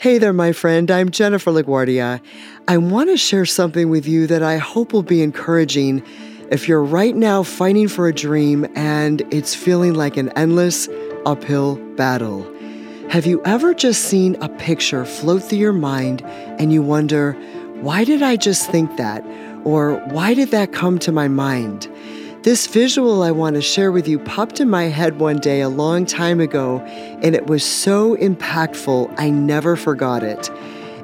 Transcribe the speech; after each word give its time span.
Hey 0.00 0.16
there, 0.16 0.32
my 0.32 0.52
friend. 0.52 0.90
I'm 0.90 1.10
Jennifer 1.10 1.50
LaGuardia. 1.50 2.22
I 2.66 2.78
want 2.78 3.10
to 3.10 3.18
share 3.18 3.44
something 3.44 3.90
with 3.90 4.06
you 4.06 4.26
that 4.28 4.42
I 4.42 4.56
hope 4.56 4.94
will 4.94 5.02
be 5.02 5.20
encouraging 5.20 6.02
if 6.50 6.66
you're 6.66 6.82
right 6.82 7.14
now 7.14 7.42
fighting 7.42 7.86
for 7.86 8.08
a 8.08 8.14
dream 8.14 8.66
and 8.74 9.20
it's 9.30 9.54
feeling 9.54 9.92
like 9.92 10.16
an 10.16 10.30
endless 10.30 10.88
uphill 11.26 11.76
battle. 11.96 12.50
Have 13.10 13.26
you 13.26 13.42
ever 13.44 13.74
just 13.74 14.04
seen 14.04 14.36
a 14.36 14.48
picture 14.48 15.04
float 15.04 15.42
through 15.42 15.58
your 15.58 15.74
mind 15.74 16.22
and 16.24 16.72
you 16.72 16.80
wonder, 16.80 17.32
why 17.82 18.04
did 18.04 18.22
I 18.22 18.36
just 18.36 18.70
think 18.70 18.96
that? 18.96 19.22
Or 19.64 19.96
why 20.06 20.32
did 20.32 20.50
that 20.52 20.72
come 20.72 20.98
to 21.00 21.12
my 21.12 21.28
mind? 21.28 21.90
This 22.42 22.66
visual 22.66 23.22
I 23.22 23.32
want 23.32 23.56
to 23.56 23.60
share 23.60 23.92
with 23.92 24.08
you 24.08 24.18
popped 24.18 24.60
in 24.60 24.70
my 24.70 24.84
head 24.84 25.18
one 25.18 25.40
day 25.40 25.60
a 25.60 25.68
long 25.68 26.06
time 26.06 26.40
ago, 26.40 26.78
and 26.80 27.34
it 27.34 27.48
was 27.48 27.62
so 27.62 28.16
impactful 28.16 29.14
I 29.18 29.28
never 29.28 29.76
forgot 29.76 30.22
it. 30.22 30.50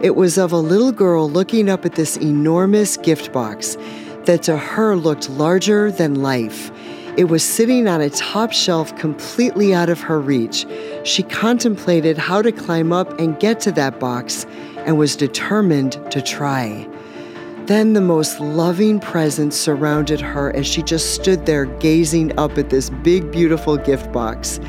It 0.01 0.17
was 0.17 0.39
of 0.39 0.53
a 0.53 0.57
little 0.57 0.93
girl 0.93 1.29
looking 1.29 1.69
up 1.69 1.85
at 1.85 1.95
this 1.95 2.17
enormous 2.17 2.97
gift 2.97 3.35
box 3.35 3.77
that 4.25 4.45
to 4.45 4.57
her 4.57 4.97
looked 4.97 5.29
larger 5.29 5.91
than 5.91 6.23
life. 6.23 6.71
It 7.19 7.25
was 7.25 7.45
sitting 7.45 7.87
on 7.87 8.01
a 8.01 8.09
top 8.09 8.53
shelf 8.53 8.97
completely 8.97 9.75
out 9.75 9.91
of 9.91 10.01
her 10.01 10.19
reach. 10.19 10.65
She 11.05 11.23
contemplated 11.23 12.17
how 12.17 12.41
to 12.41 12.51
climb 12.51 12.95
up 12.95 13.21
and 13.21 13.39
get 13.39 13.61
to 13.61 13.73
that 13.73 14.01
box 14.01 14.47
and 14.87 14.97
was 14.97 15.17
determined 15.17 16.01
to 16.13 16.23
try. 16.23 16.89
Then 17.67 17.95
the 17.95 18.01
most 18.01 18.39
loving 18.39 19.01
presence 19.01 19.57
surrounded 19.57 20.21
her 20.21 20.55
as 20.55 20.69
she 20.69 20.83
just 20.83 21.17
stood 21.17 21.47
there 21.47 21.67
gazing 21.67 22.39
up 22.39 22.57
at 22.59 22.71
this 22.71 22.91
big, 22.91 23.33
beautiful 23.33 23.77
gift 23.77 24.13
box. 24.13 24.61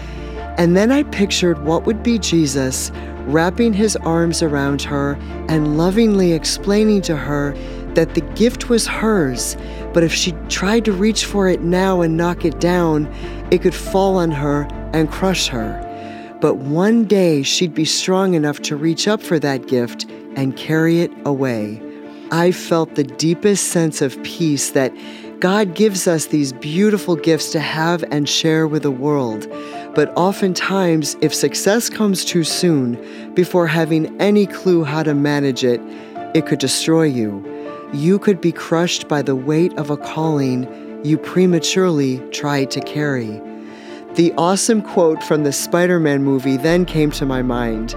And 0.57 0.75
then 0.75 0.91
I 0.91 1.03
pictured 1.03 1.63
what 1.63 1.85
would 1.85 2.02
be 2.02 2.17
Jesus 2.17 2.91
wrapping 3.27 3.73
his 3.73 3.95
arms 3.97 4.41
around 4.41 4.81
her 4.81 5.15
and 5.47 5.77
lovingly 5.77 6.33
explaining 6.33 7.02
to 7.03 7.15
her 7.15 7.53
that 7.94 8.16
the 8.16 8.22
gift 8.22 8.67
was 8.69 8.88
hers, 8.88 9.55
but 9.94 10.03
if 10.03 10.11
she 10.11 10.31
tried 10.50 10.83
to 10.85 10.91
reach 10.91 11.25
for 11.25 11.47
it 11.47 11.61
now 11.61 12.02
and 12.02 12.17
knock 12.17 12.45
it 12.45 12.59
down, 12.59 13.05
it 13.52 13.61
could 13.61 13.75
fall 13.75 14.16
on 14.16 14.31
her 14.31 14.67
and 14.94 15.11
crush 15.11 15.47
her. 15.50 15.83
But 16.41 16.55
one 16.55 17.05
day 17.05 17.44
she'd 17.44 17.75
be 17.75 17.85
strong 17.85 18.33
enough 18.33 18.59
to 18.61 18.75
reach 18.75 19.07
up 19.07 19.22
for 19.22 19.38
that 19.38 19.67
gift 19.67 20.05
and 20.35 20.57
carry 20.57 21.02
it 21.02 21.11
away. 21.25 21.81
I 22.31 22.52
felt 22.52 22.95
the 22.95 23.03
deepest 23.03 23.70
sense 23.70 24.02
of 24.02 24.22
peace 24.23 24.72
that 24.72 24.94
God 25.39 25.75
gives 25.75 26.08
us 26.08 26.25
these 26.25 26.52
beautiful 26.52 27.16
gifts 27.16 27.52
to 27.52 27.59
have 27.59 28.03
and 28.11 28.28
share 28.28 28.67
with 28.67 28.84
the 28.84 28.92
world. 28.92 29.47
But 29.95 30.11
oftentimes, 30.17 31.16
if 31.22 31.34
success 31.34 31.89
comes 31.89 32.25
too 32.25 32.44
soon, 32.44 33.34
before 33.34 33.67
having 33.67 34.19
any 34.22 34.45
clue 34.45 34.84
how 34.84 35.03
to 35.03 35.14
manage 35.14 35.64
it, 35.64 35.80
it 36.34 36.45
could 36.45 36.59
destroy 36.59 37.03
you. 37.03 37.45
You 37.94 38.19
could 38.19 38.41
be 38.41 38.52
crushed 38.52 39.08
by 39.08 39.22
the 39.22 39.36
weight 39.36 39.73
of 39.78 39.89
a 39.89 39.97
calling 39.97 40.67
you 41.06 41.17
prematurely 41.17 42.19
tried 42.31 42.72
to 42.72 42.81
carry. 42.81 43.41
The 44.16 44.34
awesome 44.38 44.81
quote 44.81 45.23
from 45.23 45.44
the 45.44 45.53
Spider 45.53 46.00
Man 46.00 46.23
movie 46.23 46.58
then 46.58 46.86
came 46.86 47.12
to 47.12 47.25
my 47.25 47.41
mind 47.41 47.95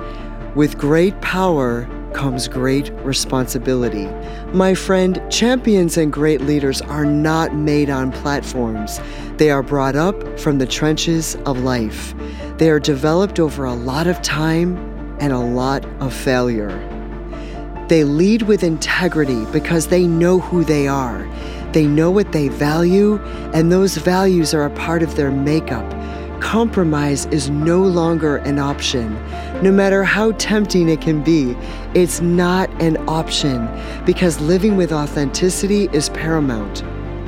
With 0.55 0.79
great 0.79 1.21
power 1.21 1.89
comes 2.15 2.49
great 2.49 2.91
responsibility. 3.05 4.07
My 4.53 4.75
friend, 4.75 5.23
champions 5.31 5.97
and 5.97 6.13
great 6.13 6.41
leaders 6.41 6.81
are 6.83 7.05
not 7.05 7.55
made 7.55 7.91
on 7.91 8.13
platforms. 8.13 9.01
They 9.37 9.51
are 9.51 9.63
brought 9.63 9.97
up 9.97 10.39
from 10.39 10.59
the 10.59 10.67
trenches 10.67 11.37
of 11.47 11.61
life. 11.61 12.15
They 12.59 12.71
are 12.71 12.81
developed 12.81 13.41
over 13.41 13.65
a 13.65 13.75
lot 13.75 14.07
of 14.07 14.21
time 14.23 14.77
and 15.21 15.33
a 15.33 15.39
lot 15.39 15.85
of 16.01 16.13
failure. 16.13 16.77
They 17.89 18.05
lead 18.05 18.43
with 18.43 18.63
integrity 18.63 19.45
because 19.47 19.89
they 19.89 20.07
know 20.07 20.39
who 20.39 20.65
they 20.65 20.87
are. 20.87 21.29
They 21.73 21.87
know 21.87 22.11
what 22.11 22.33
they 22.33 22.49
value, 22.49 23.17
and 23.55 23.71
those 23.71 23.97
values 23.97 24.55
are 24.55 24.65
a 24.65 24.71
part 24.71 25.03
of 25.03 25.17
their 25.17 25.31
makeup 25.31 25.89
compromise 26.41 27.27
is 27.27 27.51
no 27.51 27.81
longer 27.81 28.39
an 28.39 28.59
option. 28.59 29.15
No 29.63 29.71
matter 29.71 30.03
how 30.03 30.33
tempting 30.33 30.89
it 30.89 31.01
can 31.01 31.23
be, 31.23 31.57
it's 31.95 32.21
not 32.21 32.71
an 32.83 32.97
option 33.09 33.69
because 34.05 34.41
living 34.41 34.77
with 34.77 34.93
authenticity 34.93 35.89
is 35.93 36.09
paramount. 36.11 36.83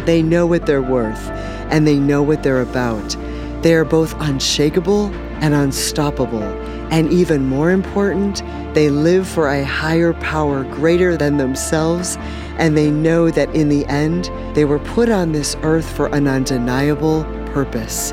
They 0.06 0.22
know 0.22 0.46
what 0.46 0.66
they're 0.66 0.82
worth 0.82 1.30
and 1.70 1.86
they 1.86 1.98
know 1.98 2.22
what 2.22 2.42
they're 2.42 2.62
about. 2.62 3.16
They 3.62 3.74
are 3.74 3.84
both 3.84 4.14
unshakable 4.20 5.06
and 5.40 5.54
unstoppable. 5.54 6.42
And 6.90 7.10
even 7.12 7.46
more 7.46 7.70
important, 7.70 8.42
they 8.74 8.90
live 8.90 9.28
for 9.28 9.48
a 9.48 9.64
higher 9.64 10.12
power 10.14 10.64
greater 10.64 11.16
than 11.16 11.36
themselves, 11.36 12.16
and 12.58 12.76
they 12.76 12.90
know 12.90 13.30
that 13.30 13.54
in 13.54 13.68
the 13.68 13.86
end, 13.86 14.30
they 14.54 14.64
were 14.64 14.78
put 14.80 15.08
on 15.08 15.32
this 15.32 15.56
earth 15.62 15.90
for 15.96 16.06
an 16.08 16.26
undeniable 16.26 17.24
purpose 17.46 18.12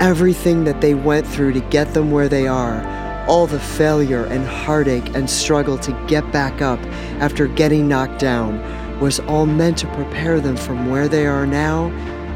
everything 0.00 0.64
that 0.64 0.80
they 0.80 0.94
went 0.94 1.26
through 1.26 1.52
to 1.52 1.60
get 1.60 1.94
them 1.94 2.10
where 2.10 2.28
they 2.28 2.46
are, 2.46 2.84
all 3.28 3.46
the 3.46 3.60
failure 3.60 4.24
and 4.24 4.46
heartache 4.46 5.14
and 5.14 5.28
struggle 5.28 5.78
to 5.78 5.92
get 6.06 6.30
back 6.32 6.60
up 6.60 6.78
after 7.20 7.46
getting 7.46 7.88
knocked 7.88 8.18
down, 8.18 8.60
was 9.00 9.20
all 9.20 9.46
meant 9.46 9.78
to 9.78 9.86
prepare 9.94 10.40
them 10.40 10.56
from 10.56 10.90
where 10.90 11.08
they 11.08 11.26
are 11.26 11.46
now, 11.46 11.88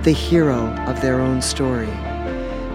the 0.02 0.12
hero 0.12 0.66
of 0.86 1.00
their 1.00 1.20
own 1.20 1.42
story. 1.42 1.90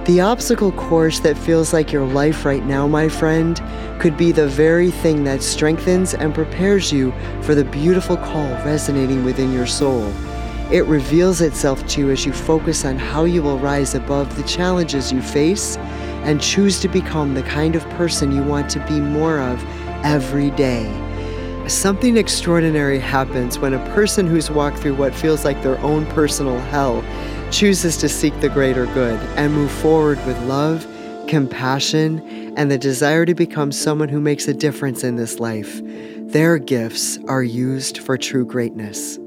The 0.05 0.19
obstacle 0.19 0.73
course 0.73 1.21
that 1.21 1.37
feels 1.37 1.71
like 1.71 1.93
your 1.93 2.05
life 2.05 2.43
right 2.43 2.65
now, 2.65 2.87
my 2.87 3.07
friend, 3.07 3.61
could 3.99 4.17
be 4.17 4.33
the 4.33 4.47
very 4.47 4.91
thing 4.91 5.23
that 5.23 5.41
strengthens 5.41 6.13
and 6.13 6.35
prepares 6.35 6.91
you 6.91 7.13
for 7.41 7.55
the 7.55 7.63
beautiful 7.63 8.17
call 8.17 8.49
resonating 8.65 9.23
within 9.23 9.53
your 9.53 9.65
soul. 9.65 10.11
It 10.71 10.85
reveals 10.85 11.41
itself 11.41 11.85
to 11.87 12.01
you 12.01 12.09
as 12.11 12.25
you 12.25 12.33
focus 12.33 12.85
on 12.85 12.97
how 12.97 13.25
you 13.25 13.43
will 13.43 13.59
rise 13.59 13.95
above 13.95 14.35
the 14.35 14.43
challenges 14.43 15.11
you 15.11 15.21
face 15.21 15.77
and 16.23 16.41
choose 16.41 16.79
to 16.79 16.87
become 16.87 17.33
the 17.33 17.43
kind 17.43 17.75
of 17.75 17.87
person 17.91 18.31
you 18.31 18.43
want 18.43 18.69
to 18.71 18.85
be 18.87 18.99
more 18.99 19.39
of 19.39 19.63
every 20.03 20.51
day. 20.51 20.89
Something 21.67 22.17
extraordinary 22.17 22.99
happens 22.99 23.57
when 23.57 23.73
a 23.73 23.93
person 23.93 24.27
who's 24.27 24.51
walked 24.51 24.79
through 24.79 24.95
what 24.95 25.13
feels 25.13 25.45
like 25.45 25.61
their 25.63 25.79
own 25.79 26.05
personal 26.07 26.59
hell 26.59 27.03
chooses 27.51 27.95
to 27.97 28.09
seek 28.09 28.37
the 28.41 28.49
greater 28.49 28.85
good 28.87 29.19
and 29.37 29.53
move 29.53 29.71
forward 29.71 30.17
with 30.25 30.37
love, 30.43 30.85
compassion, 31.27 32.19
and 32.57 32.69
the 32.69 32.77
desire 32.77 33.25
to 33.25 33.33
become 33.33 33.71
someone 33.71 34.09
who 34.09 34.19
makes 34.19 34.47
a 34.47 34.53
difference 34.53 35.03
in 35.03 35.15
this 35.15 35.39
life. 35.39 35.81
Their 36.31 36.57
gifts 36.57 37.17
are 37.27 37.43
used 37.43 37.99
for 37.99 38.17
true 38.17 38.45
greatness. 38.45 39.19